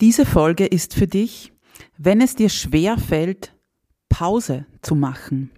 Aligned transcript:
Diese 0.00 0.26
Folge 0.26 0.66
ist 0.66 0.94
für 0.94 1.06
dich, 1.06 1.52
wenn 1.96 2.20
es 2.20 2.34
dir 2.34 2.50
schwer 2.50 2.98
fällt, 2.98 3.56
Pause 4.10 4.66
zu 4.82 4.94
machen. 4.94 5.50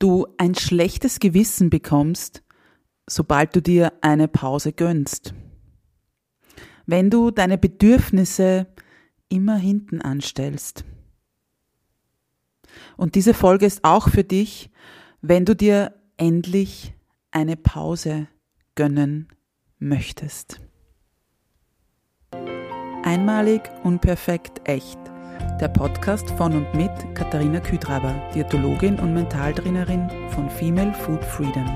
Du 0.00 0.26
ein 0.38 0.56
schlechtes 0.56 1.20
Gewissen 1.20 1.70
bekommst, 1.70 2.42
sobald 3.06 3.54
du 3.54 3.62
dir 3.62 3.92
eine 4.00 4.26
Pause 4.26 4.72
gönnst. 4.72 5.34
Wenn 6.84 7.10
du 7.10 7.30
deine 7.30 7.58
Bedürfnisse 7.58 8.66
immer 9.28 9.56
hinten 9.56 10.02
anstellst. 10.02 10.84
Und 12.96 13.14
diese 13.14 13.34
Folge 13.34 13.66
ist 13.66 13.84
auch 13.84 14.08
für 14.08 14.24
dich, 14.24 14.70
wenn 15.20 15.44
du 15.44 15.54
dir 15.54 15.94
endlich 16.16 16.94
eine 17.30 17.56
Pause 17.56 18.26
gönnen 18.74 19.28
möchtest. 19.78 20.60
Einmalig, 23.04 23.62
unperfekt, 23.82 24.60
echt. 24.62 24.98
Der 25.60 25.66
Podcast 25.66 26.30
von 26.30 26.52
und 26.54 26.72
mit 26.72 26.90
Katharina 27.14 27.58
Küdraber, 27.58 28.14
Diätologin 28.32 28.96
und 29.00 29.12
Mentaltrainerin 29.12 30.08
von 30.28 30.48
Female 30.48 30.94
Food 30.94 31.24
Freedom. 31.24 31.66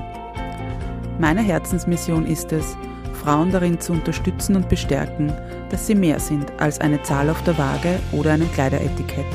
Meine 1.19 1.41
Herzensmission 1.41 2.25
ist 2.25 2.53
es, 2.53 2.77
Frauen 3.11 3.51
darin 3.51 3.77
zu 3.77 3.91
unterstützen 3.91 4.55
und 4.55 4.69
bestärken, 4.69 5.33
dass 5.69 5.85
sie 5.85 5.95
mehr 5.95 6.21
sind 6.21 6.49
als 6.61 6.79
eine 6.79 7.01
Zahl 7.01 7.29
auf 7.29 7.43
der 7.43 7.57
Waage 7.57 7.99
oder 8.13 8.31
ein 8.31 8.51
Kleideretikett. 8.53 9.25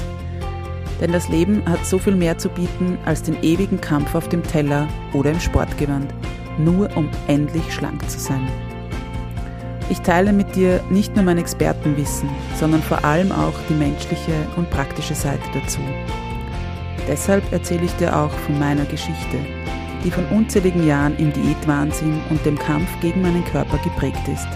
Denn 0.98 1.12
das 1.12 1.28
Leben 1.28 1.62
hat 1.68 1.84
so 1.84 1.98
viel 1.98 2.16
mehr 2.16 2.38
zu 2.38 2.48
bieten 2.48 2.96
als 3.04 3.22
den 3.22 3.36
ewigen 3.42 3.82
Kampf 3.82 4.14
auf 4.14 4.30
dem 4.30 4.42
Teller 4.42 4.88
oder 5.12 5.32
im 5.32 5.40
Sportgewand, 5.40 6.14
nur 6.56 6.88
um 6.96 7.10
endlich 7.26 7.70
schlank 7.70 8.08
zu 8.08 8.18
sein. 8.18 8.48
Ich 9.88 10.00
teile 10.00 10.32
mit 10.32 10.54
dir 10.54 10.82
nicht 10.90 11.14
nur 11.16 11.24
mein 11.24 11.38
Expertenwissen, 11.38 12.28
sondern 12.58 12.82
vor 12.82 13.04
allem 13.04 13.32
auch 13.32 13.54
die 13.68 13.74
menschliche 13.74 14.32
und 14.56 14.70
praktische 14.70 15.14
Seite 15.14 15.42
dazu. 15.52 15.80
Deshalb 17.08 17.52
erzähle 17.52 17.84
ich 17.84 17.92
dir 17.96 18.16
auch 18.16 18.30
von 18.30 18.58
meiner 18.58 18.84
Geschichte, 18.84 19.38
die 20.04 20.10
von 20.10 20.26
unzähligen 20.28 20.86
Jahren 20.86 21.16
im 21.16 21.32
Diätwahnsinn 21.32 22.20
und 22.30 22.44
dem 22.46 22.58
Kampf 22.58 22.88
gegen 23.00 23.22
meinen 23.22 23.44
Körper 23.44 23.78
geprägt 23.78 24.28
ist. 24.32 24.48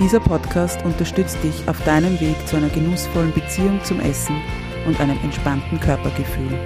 Dieser 0.00 0.20
Podcast 0.20 0.84
unterstützt 0.84 1.38
dich 1.44 1.68
auf 1.68 1.80
deinem 1.84 2.20
Weg 2.20 2.36
zu 2.46 2.56
einer 2.56 2.68
genussvollen 2.68 3.32
Beziehung 3.32 3.80
zum 3.84 4.00
Essen 4.00 4.36
und 4.86 5.00
einem 5.00 5.18
entspannten 5.22 5.78
Körpergefühl. 5.78 6.58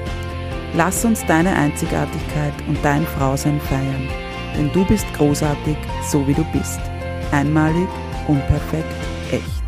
Lass 0.75 1.05
uns 1.05 1.25
deine 1.27 1.55
Einzigartigkeit 1.55 2.55
und 2.67 2.79
dein 2.83 3.07
Frausein 3.07 3.61
feiern, 3.61 4.09
denn 4.57 4.73
du 4.73 4.85
bist 4.87 5.07
großartig, 5.15 5.77
so 6.11 6.27
wie 6.27 6.35
du 6.35 6.45
bist. 6.53 6.81
Einmalig, 7.31 7.89
unperfekt, 8.27 8.87
echt. 9.31 9.63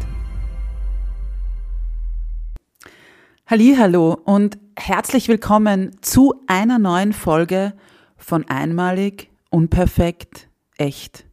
Hallo 3.46 4.14
und 4.24 4.58
herzlich 4.76 5.28
willkommen 5.28 5.94
zu 6.00 6.42
einer 6.46 6.78
neuen 6.78 7.12
Folge 7.12 7.74
von 8.16 8.48
Einmalig, 8.48 9.30
unperfekt, 9.50 10.48
echt. 10.78 11.26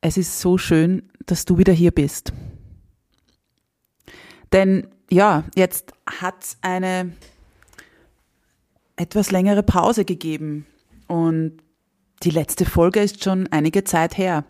Es 0.00 0.16
ist 0.16 0.40
so 0.40 0.58
schön, 0.58 1.10
dass 1.26 1.44
du 1.44 1.58
wieder 1.58 1.72
hier 1.72 1.90
bist. 1.90 2.32
Denn 4.52 4.86
ja, 5.10 5.42
jetzt 5.56 5.92
hat 6.06 6.44
es 6.44 6.58
eine 6.60 7.12
etwas 8.94 9.32
längere 9.32 9.64
Pause 9.64 10.04
gegeben 10.04 10.66
und 11.08 11.58
die 12.22 12.30
letzte 12.30 12.64
Folge 12.64 13.00
ist 13.00 13.24
schon 13.24 13.48
einige 13.48 13.82
Zeit 13.82 14.16
her. 14.16 14.44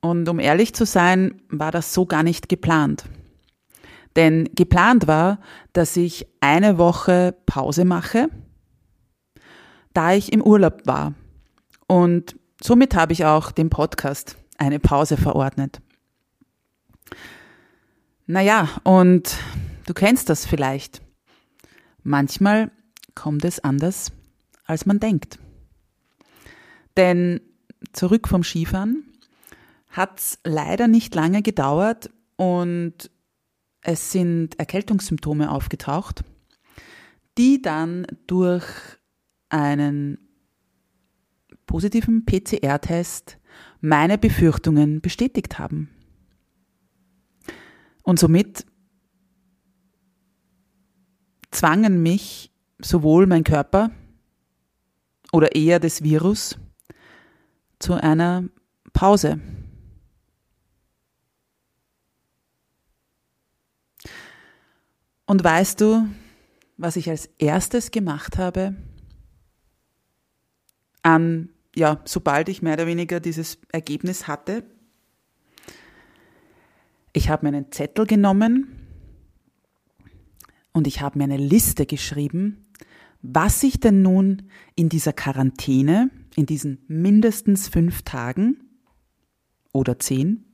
Und 0.00 0.28
um 0.28 0.38
ehrlich 0.38 0.74
zu 0.74 0.86
sein, 0.86 1.42
war 1.48 1.72
das 1.72 1.92
so 1.92 2.06
gar 2.06 2.22
nicht 2.22 2.48
geplant. 2.48 3.04
Denn 4.16 4.48
geplant 4.54 5.06
war, 5.06 5.40
dass 5.72 5.96
ich 5.96 6.26
eine 6.40 6.78
Woche 6.78 7.36
Pause 7.46 7.84
mache, 7.84 8.28
da 9.92 10.12
ich 10.12 10.32
im 10.32 10.42
Urlaub 10.42 10.86
war. 10.86 11.14
Und 11.86 12.36
somit 12.62 12.94
habe 12.94 13.12
ich 13.12 13.24
auch 13.24 13.50
dem 13.50 13.70
Podcast 13.70 14.36
eine 14.56 14.78
Pause 14.78 15.16
verordnet. 15.16 15.80
Naja, 18.26 18.68
und 18.84 19.36
du 19.86 19.94
kennst 19.94 20.28
das 20.28 20.46
vielleicht. 20.46 21.00
Manchmal 22.02 22.70
kommt 23.14 23.44
es 23.44 23.60
anders, 23.60 24.12
als 24.64 24.86
man 24.86 25.00
denkt. 25.00 25.38
Denn 26.96 27.40
zurück 27.92 28.28
vom 28.28 28.42
Skifahren 28.42 29.07
hat 29.88 30.20
es 30.20 30.38
leider 30.44 30.88
nicht 30.88 31.14
lange 31.14 31.42
gedauert 31.42 32.10
und 32.36 33.10
es 33.82 34.12
sind 34.12 34.58
Erkältungssymptome 34.58 35.50
aufgetaucht, 35.50 36.24
die 37.36 37.62
dann 37.62 38.06
durch 38.26 38.66
einen 39.48 40.18
positiven 41.66 42.24
PCR-Test 42.24 43.38
meine 43.80 44.18
Befürchtungen 44.18 45.00
bestätigt 45.00 45.58
haben. 45.58 45.88
Und 48.02 48.18
somit 48.18 48.66
zwangen 51.50 52.02
mich 52.02 52.52
sowohl 52.78 53.26
mein 53.26 53.44
Körper 53.44 53.90
oder 55.32 55.54
eher 55.54 55.78
das 55.78 56.02
Virus 56.02 56.58
zu 57.78 57.94
einer 57.94 58.44
Pause. 58.92 59.40
Und 65.28 65.44
weißt 65.44 65.82
du, 65.82 66.08
was 66.78 66.96
ich 66.96 67.10
als 67.10 67.26
erstes 67.36 67.90
gemacht 67.90 68.38
habe? 68.38 68.74
An, 71.02 71.50
ja, 71.76 72.00
sobald 72.06 72.48
ich 72.48 72.62
mehr 72.62 72.72
oder 72.72 72.86
weniger 72.86 73.20
dieses 73.20 73.58
Ergebnis 73.70 74.26
hatte, 74.26 74.64
ich 77.12 77.28
habe 77.28 77.44
mir 77.44 77.54
einen 77.54 77.70
Zettel 77.70 78.06
genommen 78.06 78.68
und 80.72 80.86
ich 80.86 81.02
habe 81.02 81.18
mir 81.18 81.24
eine 81.24 81.36
Liste 81.36 81.84
geschrieben, 81.84 82.64
was 83.20 83.62
ich 83.62 83.80
denn 83.80 84.00
nun 84.00 84.48
in 84.76 84.88
dieser 84.88 85.12
Quarantäne, 85.12 86.08
in 86.36 86.46
diesen 86.46 86.78
mindestens 86.88 87.68
fünf 87.68 88.00
Tagen 88.00 88.62
oder 89.72 89.98
zehn, 89.98 90.46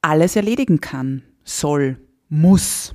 alles 0.00 0.36
erledigen 0.36 0.80
kann, 0.80 1.24
soll, 1.42 1.98
muss. 2.28 2.94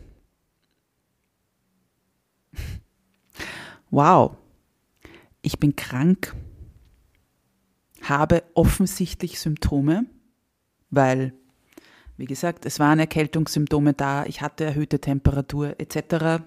Wow, 3.91 4.35
ich 5.41 5.59
bin 5.59 5.75
krank, 5.75 6.35
habe 8.01 8.43
offensichtlich 8.53 9.39
Symptome, 9.39 10.05
weil, 10.89 11.33
wie 12.17 12.25
gesagt, 12.25 12.65
es 12.65 12.79
waren 12.79 12.99
Erkältungssymptome 12.99 13.93
da, 13.93 14.25
ich 14.25 14.41
hatte 14.41 14.65
erhöhte 14.65 14.99
Temperatur 14.99 15.75
etc. 15.79 16.43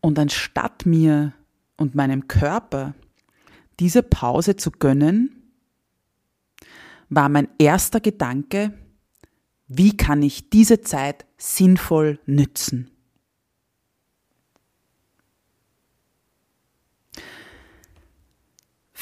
Und 0.00 0.18
anstatt 0.18 0.86
mir 0.86 1.32
und 1.76 1.94
meinem 1.94 2.28
Körper 2.28 2.94
diese 3.80 4.02
Pause 4.02 4.56
zu 4.56 4.70
gönnen, 4.70 5.30
war 7.08 7.28
mein 7.28 7.48
erster 7.58 8.00
Gedanke, 8.00 8.72
wie 9.68 9.96
kann 9.96 10.22
ich 10.22 10.50
diese 10.50 10.80
Zeit 10.80 11.26
sinnvoll 11.36 12.18
nützen? 12.26 12.90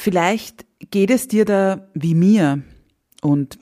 Vielleicht 0.05 0.67
geht 0.91 1.09
es 1.09 1.27
dir 1.27 1.45
da 1.45 1.89
wie 1.95 2.13
mir 2.13 2.61
und 3.23 3.57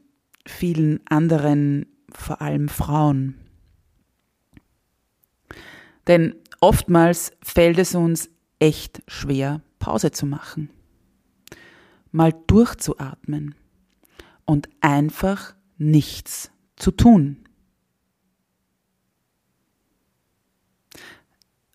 vielen 0.46 1.00
anderen, 1.08 1.86
vor 2.12 2.42
allem 2.42 2.68
Frauen. 2.68 3.36
Denn 6.06 6.36
oftmals 6.60 7.32
fällt 7.42 7.78
es 7.78 7.96
uns 7.96 8.30
echt 8.60 9.04
schwer, 9.08 9.62
Pause 9.80 10.12
zu 10.12 10.26
machen, 10.26 10.70
mal 12.12 12.34
durchzuatmen 12.48 13.56
und 14.44 14.68
einfach 14.82 15.56
nichts 15.78 16.52
zu 16.76 16.92
tun. 16.92 17.38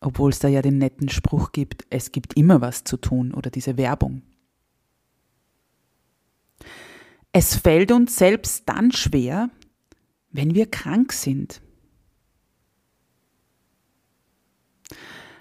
Obwohl 0.02 0.28
es 0.28 0.40
da 0.40 0.48
ja 0.48 0.60
den 0.60 0.76
netten 0.76 1.08
Spruch 1.08 1.52
gibt, 1.52 1.86
es 1.88 2.12
gibt 2.12 2.34
immer 2.34 2.60
was 2.60 2.84
zu 2.84 2.98
tun 2.98 3.32
oder 3.32 3.50
diese 3.50 3.78
Werbung. 3.78 4.20
Es 7.32 7.56
fällt 7.56 7.92
uns 7.92 8.16
selbst 8.16 8.68
dann 8.68 8.92
schwer, 8.92 9.50
wenn 10.30 10.54
wir 10.54 10.70
krank 10.70 11.12
sind. 11.12 11.60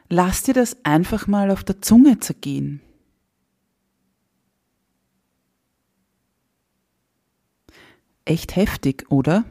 Lass 0.10 0.44
dir 0.44 0.54
das 0.54 0.78
einfach 0.86 1.28
mal 1.28 1.52
auf 1.52 1.64
der 1.64 1.81
Zunge 1.81 2.19
zergehen. 2.19 2.81
echt 8.28 8.56
heftig, 8.56 9.06
oder? 9.10 9.46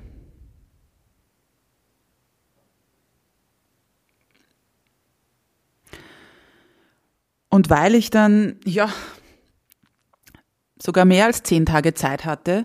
Und 7.48 7.70
weil 7.70 7.94
ich 7.94 8.10
dann, 8.10 8.60
ja, 8.64 8.92
sogar 10.86 11.04
mehr 11.04 11.26
als 11.26 11.42
zehn 11.42 11.66
Tage 11.66 11.92
Zeit 11.94 12.24
hatte, 12.24 12.64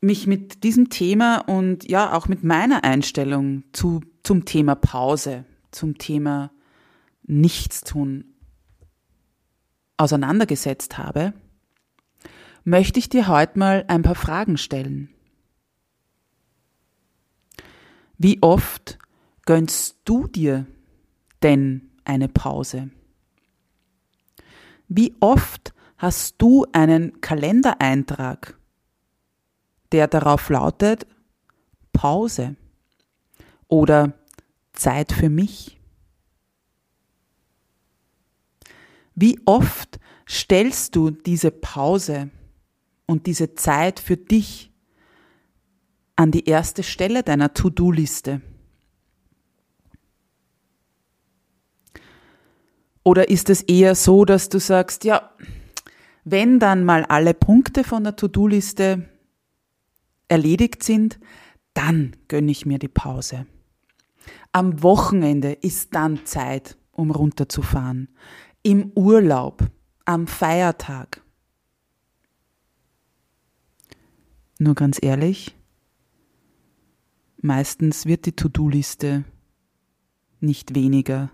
mich 0.00 0.26
mit 0.28 0.62
diesem 0.62 0.88
Thema 0.90 1.38
und 1.38 1.90
ja 1.90 2.12
auch 2.14 2.28
mit 2.28 2.44
meiner 2.44 2.84
Einstellung 2.84 3.64
zu, 3.72 4.00
zum 4.22 4.44
Thema 4.44 4.76
Pause, 4.76 5.44
zum 5.72 5.98
Thema 5.98 6.52
Nichtstun 7.24 8.36
auseinandergesetzt 9.96 10.98
habe, 10.98 11.34
möchte 12.62 13.00
ich 13.00 13.08
dir 13.08 13.26
heute 13.26 13.58
mal 13.58 13.84
ein 13.88 14.02
paar 14.02 14.14
Fragen 14.14 14.58
stellen. 14.58 15.08
Wie 18.18 18.40
oft 18.40 18.98
gönnst 19.44 19.96
du 20.04 20.28
dir 20.28 20.66
denn 21.42 21.90
eine 22.04 22.28
Pause? 22.28 22.90
Wie 24.88 25.14
oft 25.20 25.74
hast 25.96 26.36
du 26.38 26.66
einen 26.72 27.20
Kalendereintrag, 27.20 28.58
der 29.92 30.06
darauf 30.06 30.48
lautet 30.48 31.06
Pause 31.92 32.56
oder 33.68 34.12
Zeit 34.72 35.12
für 35.12 35.28
mich? 35.28 35.80
Wie 39.14 39.40
oft 39.46 39.98
stellst 40.28 40.94
du 40.94 41.10
diese 41.10 41.50
Pause 41.50 42.30
und 43.06 43.26
diese 43.26 43.54
Zeit 43.54 43.98
für 43.98 44.16
dich 44.16 44.70
an 46.16 46.30
die 46.30 46.44
erste 46.44 46.82
Stelle 46.82 47.22
deiner 47.22 47.54
To-Do-Liste? 47.54 48.42
Oder 53.06 53.28
ist 53.28 53.50
es 53.50 53.62
eher 53.62 53.94
so, 53.94 54.24
dass 54.24 54.48
du 54.48 54.58
sagst, 54.58 55.04
ja, 55.04 55.30
wenn 56.24 56.58
dann 56.58 56.84
mal 56.84 57.04
alle 57.04 57.34
Punkte 57.34 57.84
von 57.84 58.02
der 58.02 58.16
To-Do-Liste 58.16 59.08
erledigt 60.26 60.82
sind, 60.82 61.20
dann 61.72 62.16
gönne 62.26 62.50
ich 62.50 62.66
mir 62.66 62.80
die 62.80 62.88
Pause. 62.88 63.46
Am 64.50 64.82
Wochenende 64.82 65.52
ist 65.52 65.94
dann 65.94 66.26
Zeit, 66.26 66.76
um 66.90 67.12
runterzufahren. 67.12 68.08
Im 68.64 68.90
Urlaub, 68.96 69.62
am 70.04 70.26
Feiertag. 70.26 71.22
Nur 74.58 74.74
ganz 74.74 74.98
ehrlich, 75.00 75.54
meistens 77.40 78.04
wird 78.06 78.26
die 78.26 78.34
To-Do-Liste 78.34 79.22
nicht 80.40 80.74
weniger 80.74 81.30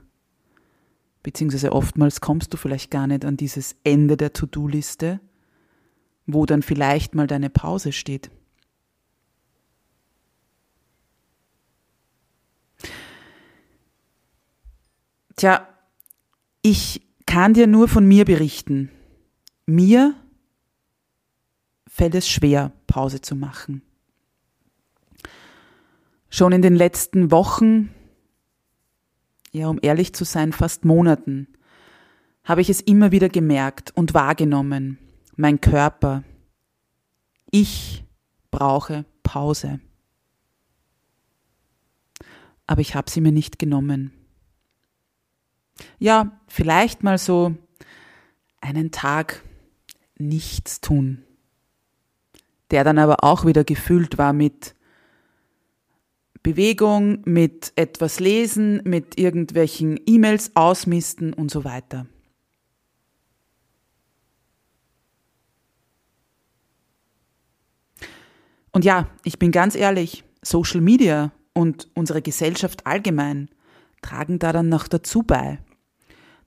beziehungsweise 1.23 1.73
oftmals 1.73 2.21
kommst 2.21 2.53
du 2.53 2.57
vielleicht 2.57 2.91
gar 2.91 3.07
nicht 3.07 3.25
an 3.25 3.37
dieses 3.37 3.77
Ende 3.85 4.17
der 4.17 4.33
To-Do-Liste, 4.33 5.21
wo 6.27 6.47
dann 6.47 6.63
vielleicht 6.63 7.15
mal 7.15 7.27
deine 7.27 7.51
Pause 7.51 7.93
steht. 7.93 8.31
Tja, 15.37 15.69
ich 16.63 17.03
kann 17.27 17.55
dir 17.55 17.67
nur 17.67 17.89
von 17.89 18.07
mir 18.07 18.25
berichten. 18.25 18.91
Mir 19.67 20.15
fällt 21.87 22.15
es 22.15 22.29
schwer, 22.29 22.73
Pause 22.87 23.21
zu 23.21 23.35
machen. 23.35 23.83
Schon 26.29 26.53
in 26.53 26.63
den 26.63 26.75
letzten 26.75 27.31
Wochen 27.31 27.91
ja, 29.53 29.69
um 29.69 29.79
ehrlich 29.83 30.15
zu 30.15 30.25
sein, 30.25 30.53
fast 30.53 30.85
Monaten, 30.85 31.47
habe 32.45 32.61
ich 32.61 32.71
es 32.71 32.81
immer 32.81 33.13
wieder 33.13 33.29
gemerkt 33.29 33.93
und 33.95 34.15
wahrgenommen. 34.15 34.99
Mein 35.37 35.61
Körper. 35.61 36.25
Ich 37.51 38.05
brauche 38.51 39.05
Pause. 39.23 39.81
Aber 42.67 42.81
ich 42.81 42.95
habe 42.95 43.11
sie 43.11 43.21
mir 43.21 43.33
nicht 43.33 43.59
genommen. 43.59 44.13
Ja, 45.99 46.41
vielleicht 46.49 47.03
mal 47.03 47.19
so 47.19 47.55
einen 48.61 48.91
Tag 48.91 49.43
nichts 50.17 50.81
tun, 50.81 51.25
der 52.71 52.85
dann 52.85 52.99
aber 52.99 53.25
auch 53.25 53.45
wieder 53.45 53.65
gefüllt 53.65 54.19
war 54.19 54.33
mit 54.33 54.75
Bewegung, 56.43 57.23
mit 57.25 57.73
etwas 57.77 58.19
lesen, 58.19 58.83
mit 58.85 59.19
irgendwelchen 59.19 60.01
E-Mails 60.07 60.53
ausmisten 60.55 61.33
und 61.33 61.51
so 61.51 61.65
weiter. 61.65 62.07
Und 68.73 68.85
ja, 68.85 69.09
ich 69.23 69.39
bin 69.39 69.53
ganz 69.53 69.77
ehrlich, 69.77 70.25
Social 70.43 70.81
Media 70.81 71.31
und 71.53 71.89
unsere 71.95 72.23
Gesellschaft 72.23 72.87
allgemein 72.87 73.49
tragen 74.01 74.39
da 74.39 74.53
dann 74.53 74.69
noch 74.69 74.89
dazu 74.89 75.23
bei, 75.23 75.59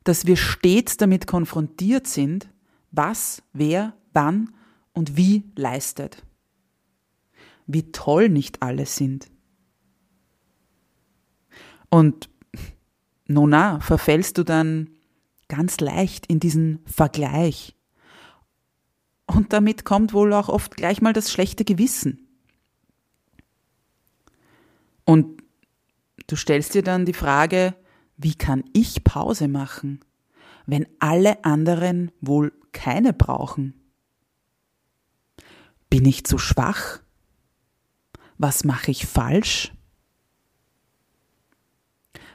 dass 0.03 0.25
wir 0.25 0.35
stets 0.35 0.97
damit 0.97 1.27
konfrontiert 1.27 2.07
sind, 2.07 2.49
was, 2.91 3.43
wer, 3.53 3.93
wann 4.13 4.53
und 4.93 5.15
wie 5.15 5.43
leistet. 5.55 6.23
Wie 7.67 7.91
toll 7.91 8.29
nicht 8.29 8.61
alle 8.61 8.85
sind. 8.85 9.27
Und 11.95 12.29
nona, 13.25 13.79
verfällst 13.79 14.37
du 14.37 14.43
dann 14.43 14.89
ganz 15.47 15.79
leicht 15.79 16.25
in 16.25 16.41
diesen 16.41 16.83
Vergleich. 16.85 17.73
Und 19.27 19.53
damit 19.53 19.85
kommt 19.85 20.11
wohl 20.11 20.33
auch 20.33 20.49
oft 20.49 20.75
gleich 20.75 21.01
mal 21.01 21.13
das 21.13 21.31
schlechte 21.31 21.63
Gewissen. 21.63 22.27
Und 25.05 25.41
du 26.27 26.35
stellst 26.35 26.73
dir 26.73 26.83
dann 26.83 27.05
die 27.05 27.13
Frage, 27.13 27.73
wie 28.17 28.35
kann 28.35 28.65
ich 28.73 29.05
Pause 29.05 29.47
machen, 29.47 30.01
wenn 30.65 30.87
alle 30.99 31.45
anderen 31.45 32.11
wohl 32.19 32.51
keine 32.73 33.13
brauchen? 33.13 33.73
Bin 35.89 36.03
ich 36.03 36.25
zu 36.25 36.39
schwach? 36.39 36.99
Was 38.37 38.65
mache 38.65 38.91
ich 38.91 39.05
falsch? 39.05 39.71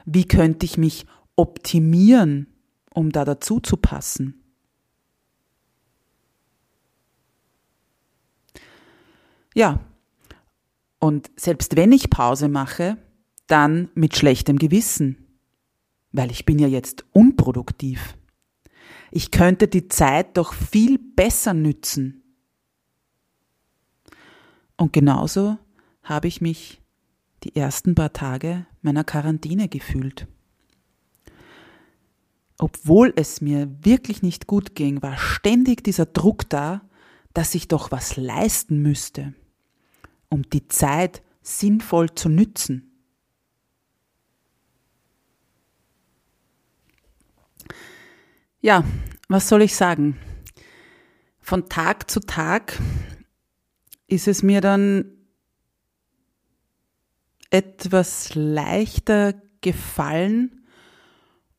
Wie 0.05 0.27
könnte 0.27 0.65
ich 0.65 0.77
mich 0.77 1.05
optimieren, 1.35 2.47
um 2.93 3.11
da 3.11 3.25
dazu 3.25 3.59
zu 3.59 3.77
passen? 3.77 4.41
Ja, 9.53 9.79
und 10.99 11.31
selbst 11.35 11.75
wenn 11.75 11.91
ich 11.91 12.09
Pause 12.09 12.47
mache, 12.47 12.97
dann 13.47 13.89
mit 13.95 14.15
schlechtem 14.15 14.57
Gewissen, 14.57 15.17
weil 16.11 16.31
ich 16.31 16.45
bin 16.45 16.59
ja 16.59 16.67
jetzt 16.67 17.05
unproduktiv. 17.11 18.17
Ich 19.11 19.31
könnte 19.31 19.67
die 19.67 19.89
Zeit 19.89 20.37
doch 20.37 20.53
viel 20.53 20.97
besser 20.97 21.53
nützen. 21.53 22.23
Und 24.77 24.93
genauso 24.93 25.57
habe 26.03 26.27
ich 26.27 26.39
mich 26.39 26.80
die 27.43 27.55
ersten 27.55 27.95
paar 27.95 28.13
Tage 28.13 28.65
meiner 28.81 29.03
Quarantäne 29.03 29.67
gefühlt. 29.67 30.27
Obwohl 32.57 33.11
es 33.15 33.41
mir 33.41 33.69
wirklich 33.83 34.21
nicht 34.21 34.45
gut 34.45 34.75
ging, 34.75 35.01
war 35.01 35.17
ständig 35.17 35.83
dieser 35.83 36.05
Druck 36.05 36.47
da, 36.49 36.81
dass 37.33 37.55
ich 37.55 37.67
doch 37.67 37.91
was 37.91 38.17
leisten 38.17 38.81
müsste, 38.81 39.33
um 40.29 40.43
die 40.43 40.67
Zeit 40.67 41.23
sinnvoll 41.41 42.13
zu 42.13 42.29
nützen. 42.29 42.91
Ja, 48.61 48.83
was 49.27 49.49
soll 49.49 49.63
ich 49.63 49.75
sagen? 49.75 50.19
Von 51.39 51.67
Tag 51.67 52.11
zu 52.11 52.19
Tag 52.19 52.79
ist 54.05 54.27
es 54.27 54.43
mir 54.43 54.61
dann 54.61 55.20
etwas 57.51 58.33
leichter 58.33 59.35
gefallen 59.61 60.65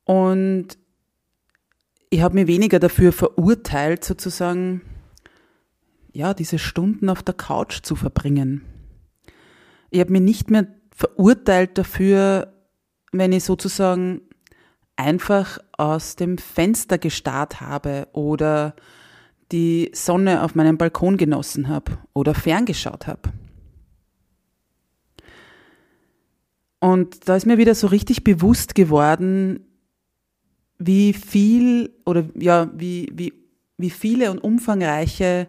und 0.05 0.77
ich 2.11 2.21
habe 2.21 2.35
mir 2.35 2.47
weniger 2.47 2.79
dafür 2.79 3.13
verurteilt, 3.13 4.05
sozusagen, 4.05 4.83
ja, 6.13 6.35
diese 6.35 6.59
Stunden 6.59 7.09
auf 7.09 7.23
der 7.23 7.35
Couch 7.35 7.81
zu 7.83 7.97
verbringen. 7.97 8.63
Ich 9.91 10.01
habe 10.01 10.13
mir 10.13 10.21
nicht 10.21 10.51
mehr 10.51 10.67
verurteilt 10.95 11.79
dafür, 11.79 12.53
wenn 13.13 13.33
ich 13.33 13.45
sozusagen 13.45 14.21
einfach 14.97 15.59
aus 15.79 16.17
dem 16.17 16.37
Fenster 16.37 16.99
gestarrt 16.99 17.61
habe 17.61 18.09
oder 18.13 18.75
die 19.51 19.91
Sonne 19.95 20.43
auf 20.43 20.55
meinem 20.55 20.79
Balkon 20.79 21.17
genossen 21.17 21.69
habe 21.69 21.99
oder 22.13 22.35
ferngeschaut 22.35 23.07
habe. 23.07 23.33
Und 26.83 27.29
da 27.29 27.37
ist 27.37 27.47
mir 27.47 27.59
wieder 27.59 27.77
so 27.77 27.87
richtig 27.87 28.25
bewusst 28.25 28.75
geworden, 28.75 29.65
wie 30.79 31.13
viel 31.13 31.95
oder 32.05 32.25
ja, 32.35 32.73
wie, 32.75 33.09
wie, 33.15 33.33
wie 33.79 33.91
viele 33.91 34.33
und 34.33 34.39
umfangreiche 34.39 35.49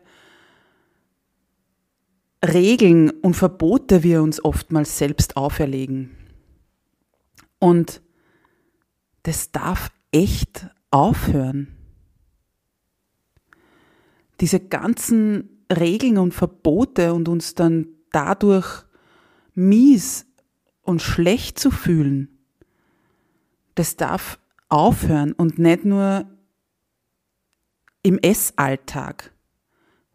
Regeln 2.46 3.10
und 3.10 3.34
Verbote 3.34 4.04
wir 4.04 4.22
uns 4.22 4.46
oftmals 4.46 5.00
selbst 5.00 5.36
auferlegen. 5.36 6.12
Und 7.58 8.04
das 9.24 9.52
darf 9.52 9.90
echt 10.12 10.68
aufhören. 10.92 11.76
Diese 14.40 14.60
ganzen 14.60 15.66
Regeln 15.76 16.20
und 16.20 16.36
Verbote 16.36 17.12
und 17.16 17.28
uns 17.28 17.56
dann 17.56 17.88
dadurch 18.12 18.84
mies 19.56 20.28
und 20.84 21.02
schlecht 21.02 21.58
zu 21.58 21.72
fühlen, 21.72 22.30
das 23.76 23.96
darf 23.96 24.40
aufhören 24.70 25.34
und 25.34 25.58
nicht 25.58 25.86
nur 25.86 26.28
im 28.04 28.20
Essalltag 28.20 29.34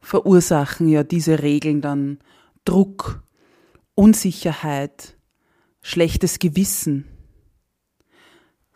verursachen 0.01 0.89
ja 0.89 1.03
diese 1.03 1.43
Regeln 1.43 1.81
dann 1.81 2.19
Druck, 2.65 3.23
Unsicherheit, 3.95 5.17
schlechtes 5.81 6.39
Gewissen, 6.39 7.07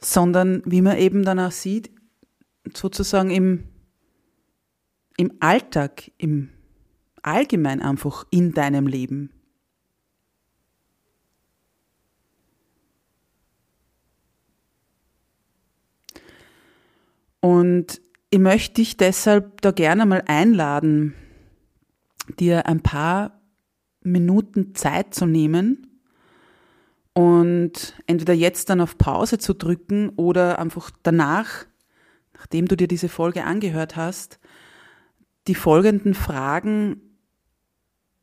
sondern 0.00 0.62
wie 0.64 0.82
man 0.82 0.96
eben 0.96 1.24
dann 1.24 1.38
auch 1.38 1.52
sieht, 1.52 1.90
sozusagen 2.74 3.30
im, 3.30 3.64
im 5.16 5.32
Alltag, 5.40 6.10
im 6.18 6.50
Allgemein 7.22 7.80
einfach 7.80 8.26
in 8.30 8.52
deinem 8.52 8.86
Leben. 8.86 9.30
Und 17.42 18.00
ich 18.30 18.38
möchte 18.38 18.74
dich 18.74 18.96
deshalb 18.96 19.60
da 19.62 19.72
gerne 19.72 20.06
mal 20.06 20.22
einladen, 20.26 21.12
dir 22.38 22.66
ein 22.66 22.80
paar 22.80 23.42
Minuten 24.00 24.76
Zeit 24.76 25.12
zu 25.12 25.26
nehmen 25.26 26.00
und 27.14 28.00
entweder 28.06 28.32
jetzt 28.32 28.70
dann 28.70 28.80
auf 28.80 28.96
Pause 28.96 29.38
zu 29.38 29.54
drücken 29.54 30.10
oder 30.10 30.60
einfach 30.60 30.92
danach, 31.02 31.66
nachdem 32.34 32.68
du 32.68 32.76
dir 32.76 32.86
diese 32.86 33.08
Folge 33.08 33.44
angehört 33.44 33.96
hast, 33.96 34.38
die 35.48 35.56
folgenden 35.56 36.14
Fragen 36.14 37.00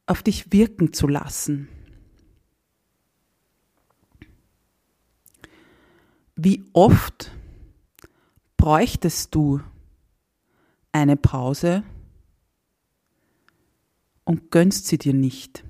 auf 0.06 0.24
dich 0.24 0.54
wirken 0.54 0.94
zu 0.94 1.08
lassen. 1.08 1.68
Wie 6.38 6.64
oft 6.72 7.34
bräuchtest 8.60 9.34
du 9.34 9.62
eine 10.92 11.16
Pause 11.16 11.82
und 14.26 14.52
gönnst 14.52 14.88
sie 14.88 14.98
dir 14.98 15.14
nicht? 15.14 15.64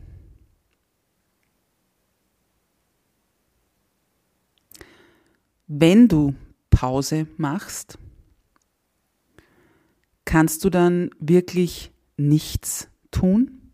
Wenn 5.68 6.08
du 6.08 6.34
Pause 6.72 7.28
machst, 7.38 8.00
kannst 10.26 10.64
du 10.66 10.72
dann 10.72 11.12
wirklich 11.20 11.92
nichts 12.18 12.90
tun? 13.12 13.72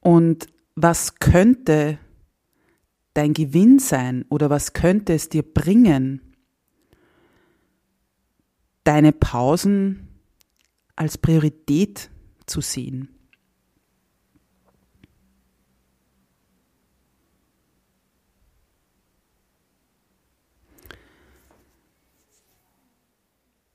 Und 0.00 0.46
was 0.74 1.14
könnte 1.14 1.98
dein 3.18 3.34
Gewinn 3.34 3.80
sein 3.80 4.24
oder 4.28 4.48
was 4.48 4.74
könnte 4.74 5.12
es 5.12 5.28
dir 5.28 5.42
bringen, 5.42 6.20
deine 8.84 9.10
Pausen 9.10 10.06
als 10.94 11.18
Priorität 11.18 12.10
zu 12.46 12.60
sehen? 12.60 13.08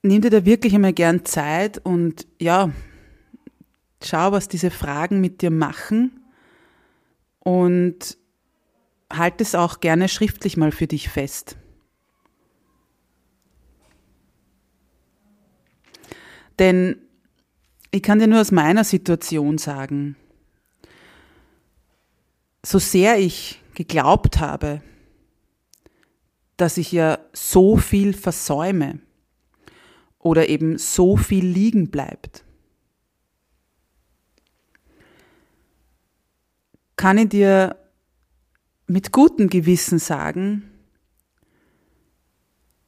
Nimm 0.04 0.22
dir 0.22 0.30
da 0.30 0.46
wirklich 0.46 0.74
einmal 0.74 0.94
gern 0.94 1.26
Zeit 1.26 1.80
und 1.80 2.28
ja, 2.40 2.72
schau, 4.02 4.32
was 4.32 4.48
diese 4.48 4.72
Fragen 4.72 5.20
mit 5.20 5.42
dir 5.42 5.52
machen 5.52 6.24
und 7.40 8.23
halt 9.18 9.42
es 9.42 9.56
auch 9.56 9.80
gerne 9.80 10.10
schriftlich 10.10 10.58
mal 10.58 10.72
für 10.72 10.88
dich 10.88 11.10
fest. 11.10 11.58
Denn 16.60 16.98
ich 17.92 18.04
kann 18.04 18.20
dir 18.20 18.28
nur 18.28 18.42
aus 18.42 18.52
meiner 18.52 18.84
Situation 18.84 19.58
sagen, 19.58 20.16
so 22.66 22.80
sehr 22.80 23.18
ich 23.20 23.62
geglaubt 23.74 24.40
habe, 24.40 24.82
dass 26.58 26.78
ich 26.78 26.92
ja 26.92 27.20
so 27.34 27.78
viel 27.78 28.14
versäume 28.14 29.00
oder 30.20 30.48
eben 30.48 30.78
so 30.78 31.18
viel 31.18 31.46
liegen 31.46 31.90
bleibt, 31.90 32.46
kann 36.96 37.18
ich 37.18 37.30
dir 37.30 37.83
mit 38.94 39.12
gutem 39.12 39.50
Gewissen 39.50 39.98
sagen, 39.98 40.70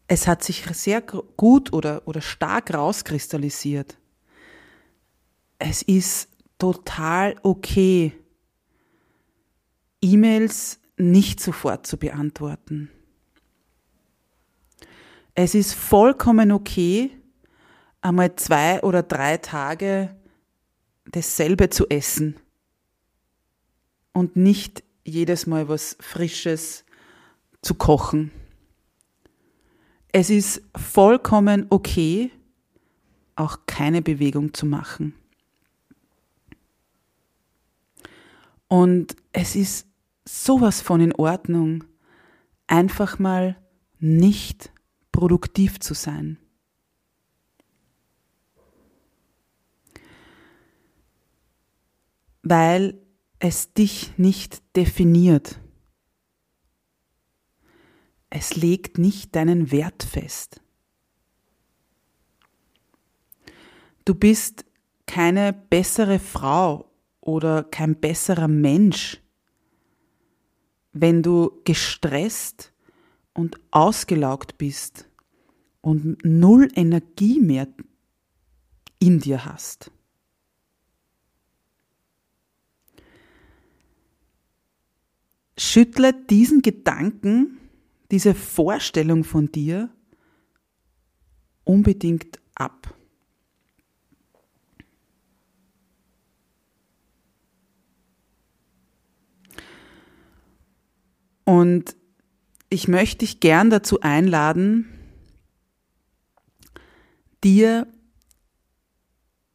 es 0.05 0.27
hat 0.27 0.43
sich 0.43 0.63
sehr 0.74 1.01
gut 1.01 1.74
oder, 1.74 2.07
oder 2.07 2.21
stark 2.21 2.71
rauskristallisiert. 2.71 3.97
Es 5.57 5.81
ist 5.81 6.29
total 6.59 7.35
okay, 7.41 8.13
E-Mails 10.00 10.79
nicht 10.95 11.39
sofort 11.39 11.88
zu 11.88 11.97
beantworten. 11.97 12.91
Es 15.33 15.55
ist 15.55 15.74
vollkommen 15.74 16.51
okay, 16.51 17.09
einmal 18.01 18.35
zwei 18.35 18.79
oder 18.83 19.01
drei 19.01 19.38
Tage 19.38 20.15
dasselbe 21.05 21.71
zu 21.71 21.89
essen 21.89 22.35
und 24.13 24.35
nicht 24.35 24.84
jedes 25.05 25.47
Mal 25.47 25.69
was 25.69 25.95
Frisches 26.00 26.83
zu 27.62 27.75
kochen. 27.75 28.31
Es 30.12 30.29
ist 30.29 30.62
vollkommen 30.75 31.67
okay, 31.69 32.31
auch 33.35 33.59
keine 33.67 34.01
Bewegung 34.01 34.53
zu 34.53 34.65
machen. 34.65 35.13
Und 38.67 39.15
es 39.31 39.55
ist 39.55 39.88
sowas 40.25 40.81
von 40.81 41.01
in 41.01 41.13
Ordnung, 41.13 41.83
einfach 42.67 43.19
mal 43.19 43.55
nicht 44.00 44.71
produktiv 45.12 45.79
zu 45.79 45.93
sein. 45.93 46.38
Weil 52.41 53.04
es 53.45 53.73
dich 53.73 54.17
nicht 54.17 54.63
definiert. 54.75 55.59
Es 58.31 58.55
legt 58.55 58.97
nicht 58.97 59.35
deinen 59.35 59.71
Wert 59.71 60.01
fest. 60.01 60.61
Du 64.03 64.15
bist 64.15 64.65
keine 65.05 65.53
bessere 65.53 66.17
Frau 66.17 66.89
oder 67.21 67.63
kein 67.63 67.95
besserer 67.99 68.47
Mensch, 68.47 69.21
wenn 70.91 71.21
du 71.21 71.61
gestresst 71.65 72.73
und 73.33 73.59
ausgelaugt 73.69 74.57
bist 74.57 75.07
und 75.81 76.17
null 76.25 76.67
Energie 76.73 77.39
mehr 77.39 77.67
in 78.97 79.19
dir 79.19 79.45
hast. 79.45 79.91
Schüttle 85.57 86.13
diesen 86.13 86.62
Gedanken, 86.62 87.57
diese 88.12 88.33
Vorstellung 88.33 89.24
von 89.24 89.51
dir 89.51 89.89
unbedingt 91.63 92.39
ab. 92.53 92.93
Und 101.43 101.95
ich 102.69 102.88
möchte 102.88 103.19
dich 103.19 103.39
gern 103.39 103.69
dazu 103.69 104.01
einladen, 104.01 104.89
dir 107.43 107.88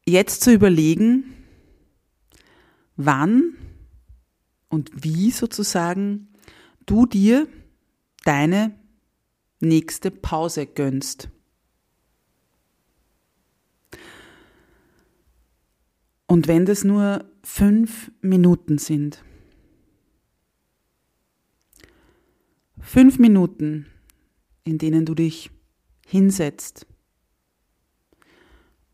jetzt 0.07 0.43
zu 0.43 0.53
überlegen, 0.53 1.25
wann 2.97 3.57
und 4.71 4.91
wie 5.05 5.31
sozusagen 5.31 6.29
du 6.87 7.05
dir 7.05 7.47
deine 8.25 8.75
nächste 9.61 10.11
Pause 10.11 10.67
gönnst. 10.67 11.29
Und 16.27 16.47
wenn 16.49 16.65
das 16.65 16.85
nur 16.85 17.25
fünf 17.43 18.11
Minuten 18.23 18.79
sind, 18.79 19.25
fünf 22.79 23.19
Minuten, 23.19 23.87
in 24.65 24.79
denen 24.79 25.05
du 25.05 25.15
dich 25.15 25.51
hinsetzt 26.07 26.87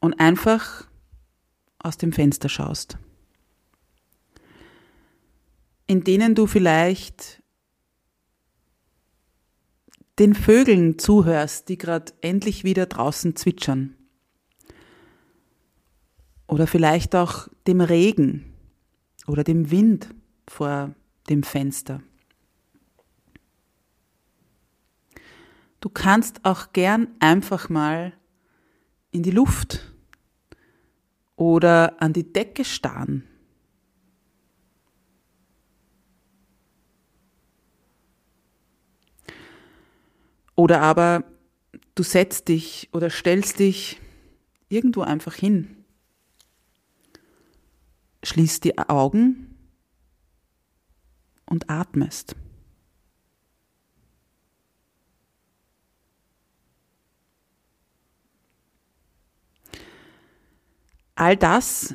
und 0.01 0.19
einfach 0.19 0.89
aus 1.79 1.99
dem 1.99 2.13
Fenster 2.13 2.49
schaust, 2.49 2.99
in 5.87 6.05
denen 6.05 6.35
du 6.35 6.47
vielleicht 6.47 7.43
den 10.19 10.35
Vögeln 10.35 10.99
zuhörst, 10.99 11.69
die 11.69 11.79
gerade 11.79 12.13
endlich 12.21 12.65
wieder 12.65 12.87
draußen 12.87 13.37
zwitschern. 13.37 13.95
Oder 16.47 16.67
vielleicht 16.67 17.15
auch 17.15 17.49
dem 17.67 17.81
Regen 17.81 18.55
oder 19.27 19.45
dem 19.45 19.71
Wind 19.71 20.15
vor 20.49 20.95
dem 21.29 21.43
Fenster. 21.43 22.03
Du 25.81 25.89
kannst 25.91 26.45
auch 26.45 26.73
gern 26.73 27.09
einfach 27.21 27.69
mal 27.69 28.13
in 29.11 29.23
die 29.23 29.31
Luft 29.31 29.93
oder 31.37 32.01
an 32.01 32.13
die 32.13 32.33
Decke 32.33 32.65
starren. 32.65 33.25
Oder 40.57 40.81
aber 40.81 41.25
du 41.95 42.03
setzt 42.03 42.49
dich 42.49 42.89
oder 42.93 43.11
stellst 43.11 43.61
dich 43.61 44.01
irgendwo 44.69 45.03
einfach 45.03 45.35
hin. 45.35 45.85
Schließt 48.25 48.65
die 48.65 48.79
Augen 48.79 49.55
und 51.45 51.71
atmest. 51.71 52.35
All 61.15 61.37
das 61.37 61.95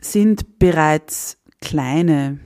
sind 0.00 0.58
bereits 0.58 1.38
kleine, 1.60 2.40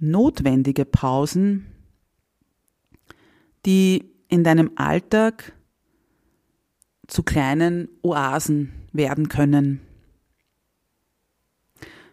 notwendige 0.00 0.84
Pausen, 0.84 1.66
die 3.64 4.15
in 4.36 4.44
deinem 4.44 4.70
Alltag 4.76 5.54
zu 7.06 7.22
kleinen 7.22 7.88
Oasen 8.02 8.70
werden 8.92 9.30
können. 9.30 9.80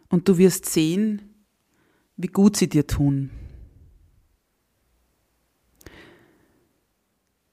Und 0.07 0.29
du 0.29 0.37
wirst 0.37 0.65
sehen, 0.65 1.33
wie 2.15 2.27
gut 2.27 2.55
sie 2.55 2.69
dir 2.69 2.87
tun. 2.87 3.29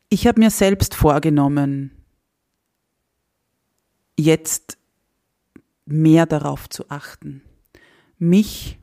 Ich 0.08 0.28
habe 0.28 0.38
mir 0.38 0.50
selbst 0.50 0.94
vorgenommen, 0.94 1.90
jetzt 4.16 4.78
mehr 5.84 6.26
darauf 6.26 6.68
zu 6.68 6.88
achten, 6.90 7.42
mich 8.18 8.78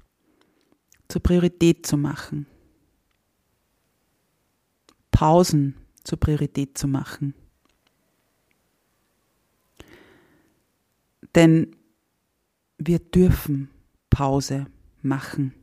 zur 1.08 1.24
Priorität 1.24 1.86
zu 1.86 1.96
machen. 1.96 2.46
Pausen 5.18 5.74
zur 6.04 6.20
Priorität 6.20 6.78
zu 6.78 6.88
machen. 6.88 7.34
Denn 11.34 11.76
wir 12.78 13.00
dürfen 13.00 13.72
Pause 14.12 14.68
machen. 15.02 15.56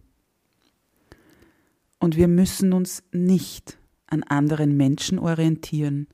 Und 2.01 2.17
wir 2.17 2.27
müssen 2.27 2.73
uns 2.73 3.05
nicht 3.13 3.79
an 4.07 4.25
anderen 4.25 4.77
Menschen 4.77 5.21
orientieren, 5.21 6.09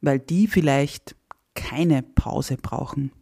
weil 0.00 0.18
die 0.18 0.48
vielleicht 0.48 1.14
keine 1.54 2.02
Pause 2.02 2.56
brauchen. 2.56 3.12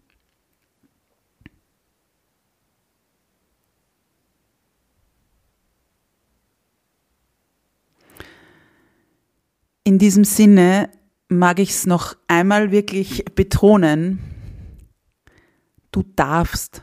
In 9.89 9.99
diesem 9.99 10.25
Sinne 10.25 10.91
mag 11.29 11.59
ich 11.59 11.71
es 11.71 11.87
noch 11.87 12.15
einmal 12.27 12.73
wirklich 12.73 13.25
betonen, 13.35 14.19
du 15.93 16.03
darfst 16.15 16.83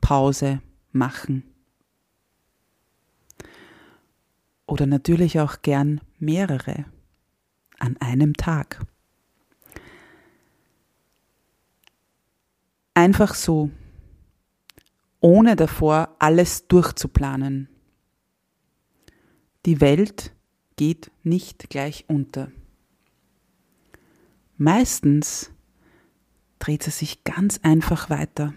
Pause 0.00 0.60
machen. 0.90 1.44
Oder 4.66 4.86
natürlich 4.86 5.38
auch 5.38 5.62
gern 5.62 6.00
mehrere 6.18 6.84
an 7.78 7.96
einem 7.98 8.34
Tag. 8.34 8.84
Einfach 12.94 13.36
so, 13.36 13.70
ohne 15.20 15.54
davor 15.54 16.16
alles 16.18 16.66
durchzuplanen. 16.66 17.68
Die 19.64 19.80
Welt 19.80 20.34
geht 20.76 21.10
nicht 21.22 21.70
gleich 21.70 22.04
unter. 22.08 22.50
Meistens 24.56 25.50
dreht 26.58 26.82
sie 26.82 26.90
sich 26.90 27.24
ganz 27.24 27.58
einfach 27.62 28.10
weiter. 28.10 28.54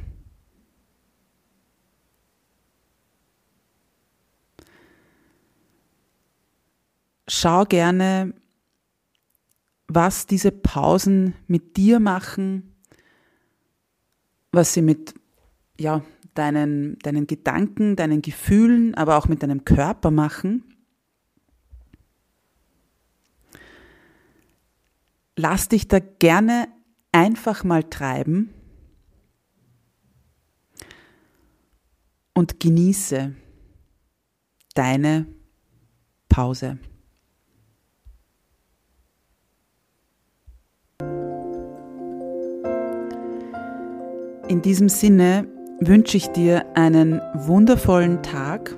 Schau 7.27 7.63
gerne, 7.63 8.35
was 9.87 10.27
diese 10.27 10.51
Pausen 10.51 11.33
mit 11.47 11.75
dir 11.77 11.99
machen, 11.99 12.75
was 14.51 14.73
sie 14.73 14.83
mit 14.83 15.15
ja, 15.79 16.03
deinen, 16.35 16.99
deinen 16.99 17.25
Gedanken, 17.25 17.95
deinen 17.95 18.21
Gefühlen, 18.21 18.93
aber 18.93 19.17
auch 19.17 19.27
mit 19.27 19.41
deinem 19.41 19.65
Körper 19.65 20.11
machen. 20.11 20.74
Lass 25.35 25.67
dich 25.69 25.87
da 25.87 25.99
gerne 25.99 26.67
einfach 27.11 27.63
mal 27.63 27.83
treiben 27.83 28.53
und 32.33 32.59
genieße 32.59 33.33
deine 34.73 35.25
Pause. 36.29 36.77
In 44.47 44.61
diesem 44.61 44.89
Sinne 44.89 45.47
wünsche 45.79 46.17
ich 46.17 46.27
dir 46.27 46.65
einen 46.75 47.19
wundervollen 47.33 48.21
Tag 48.21 48.75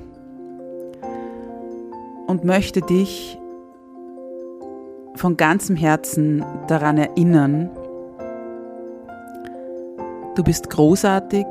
und 2.28 2.46
möchte 2.46 2.82
dich 2.82 3.38
von 5.18 5.38
ganzem 5.38 5.76
Herzen 5.76 6.46
daran 6.68 6.98
erinnern, 6.98 7.70
du 10.36 10.44
bist 10.44 10.70
großartig, 10.70 11.46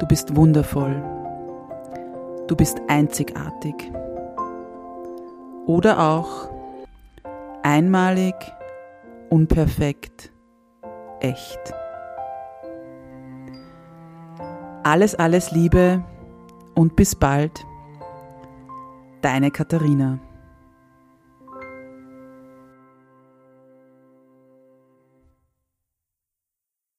du 0.00 0.06
bist 0.06 0.34
wundervoll, 0.34 1.02
du 2.46 2.56
bist 2.56 2.80
einzigartig 2.88 3.74
oder 5.66 6.00
auch 6.00 6.50
einmalig, 7.62 8.34
unperfekt, 9.28 10.32
echt. 11.20 11.74
Alles, 14.82 15.14
alles 15.14 15.52
Liebe 15.52 16.02
und 16.74 16.96
bis 16.96 17.14
bald, 17.14 17.64
deine 19.20 19.50
Katharina. 19.50 20.18